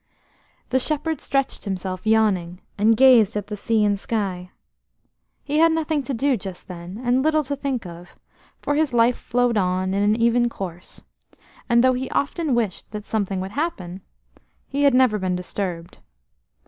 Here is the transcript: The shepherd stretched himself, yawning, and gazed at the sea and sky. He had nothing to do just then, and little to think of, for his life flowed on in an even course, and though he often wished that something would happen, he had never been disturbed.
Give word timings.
The 0.69 0.79
shepherd 0.79 1.21
stretched 1.21 1.63
himself, 1.65 2.07
yawning, 2.07 2.59
and 2.75 2.97
gazed 2.97 3.37
at 3.37 3.45
the 3.45 3.55
sea 3.55 3.85
and 3.85 3.99
sky. 3.99 4.49
He 5.43 5.59
had 5.59 5.71
nothing 5.71 6.01
to 6.01 6.13
do 6.15 6.37
just 6.37 6.67
then, 6.67 6.99
and 7.03 7.21
little 7.21 7.43
to 7.43 7.55
think 7.55 7.85
of, 7.85 8.15
for 8.63 8.73
his 8.73 8.93
life 8.93 9.15
flowed 9.15 9.57
on 9.57 9.93
in 9.93 10.01
an 10.01 10.15
even 10.15 10.49
course, 10.49 11.03
and 11.69 11.83
though 11.83 11.93
he 11.93 12.09
often 12.09 12.55
wished 12.55 12.91
that 12.93 13.05
something 13.05 13.39
would 13.41 13.51
happen, 13.51 14.01
he 14.67 14.85
had 14.85 14.95
never 14.95 15.19
been 15.19 15.35
disturbed. 15.35 15.99